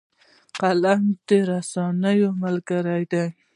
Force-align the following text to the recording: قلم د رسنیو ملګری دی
قلم 0.59 1.01
د 1.27 1.29
رسنیو 1.49 2.29
ملګری 2.43 3.03
دی 3.11 3.25